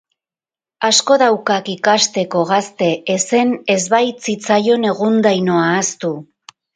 [0.87, 6.11] Asko daukak ikasteko, gazte..., ezen ez baitzitzaion egundaino ahaztu.